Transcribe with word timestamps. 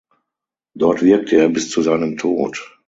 Dort 0.73 1.03
wirkte 1.03 1.37
er 1.37 1.49
bis 1.49 1.69
zu 1.69 1.83
seinem 1.83 2.17
Tod. 2.17 2.75